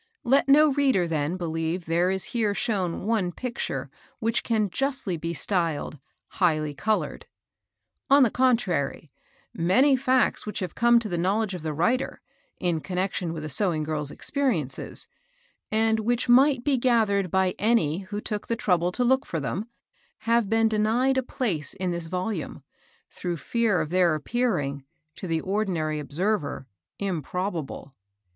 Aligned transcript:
Let 0.23 0.47
no 0.49 0.71
reader, 0.71 1.05
then, 1.05 1.37
believe 1.37 1.85
there 1.85 2.09
is 2.09 2.23
here 2.23 2.55
shown 2.55 3.05
one 3.05 3.31
picture 3.31 3.91
which 4.17 4.41
can 4.43 4.71
justly 4.71 5.15
be 5.15 5.31
styled 5.35 5.99
"highly 6.29 6.73
col 6.73 7.01
ored;" 7.01 7.25
on 8.09 8.23
the 8.23 8.31
contrary, 8.31 9.11
many 9.53 9.95
facts 9.95 10.43
which 10.43 10.57
have 10.57 10.73
come 10.73 10.97
to 10.97 11.07
the 11.07 11.19
knowledge 11.19 11.53
of 11.53 11.61
the 11.61 11.71
writer, 11.71 12.19
in 12.59 12.81
connection 12.81 13.31
with 13.31 13.45
a 13.45 13.49
sewing 13.49 13.83
girl's 13.83 14.09
experiences,— 14.09 15.07
and 15.71 15.99
which 15.99 16.27
might* 16.27 16.63
be 16.63 16.77
gath 16.77 17.09
ered 17.09 17.29
by 17.29 17.53
any 17.59 17.99
who 17.99 18.19
took 18.19 18.47
the 18.47 18.55
trouble 18.55 18.91
to 18.93 19.03
look 19.03 19.23
for 19.23 19.39
them, 19.39 19.67
—have 20.21 20.49
been 20.49 20.67
denied 20.67 21.19
a 21.19 21.21
place 21.21 21.75
in 21.75 21.91
this 21.91 22.07
volume, 22.07 22.63
through 23.11 23.37
fear 23.37 23.79
of 23.79 23.91
their 23.91 24.15
appearing, 24.15 24.83
to 25.15 25.27
the 25.27 25.41
ordinary 25.41 25.99
observer, 25.99 26.65
improbable. 26.97 27.93